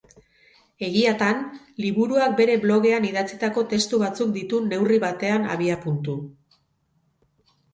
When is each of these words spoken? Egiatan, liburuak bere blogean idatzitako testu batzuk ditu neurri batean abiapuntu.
Egiatan, 0.85 1.43
liburuak 1.83 2.33
bere 2.39 2.55
blogean 2.65 3.05
idatzitako 3.09 3.65
testu 3.75 4.01
batzuk 4.05 4.33
ditu 4.39 4.63
neurri 4.73 4.99
batean 5.05 5.47
abiapuntu. 5.57 6.17